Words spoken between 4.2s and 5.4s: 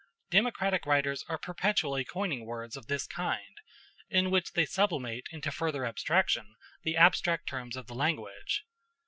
which they sublimate